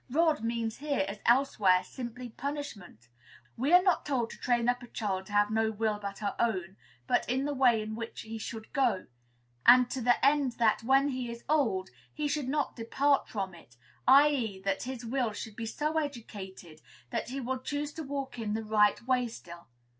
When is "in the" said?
7.29-7.53, 18.39-18.63